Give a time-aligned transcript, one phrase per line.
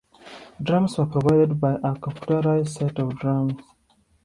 [0.59, 3.61] Drums were provided by a computerized set of drums.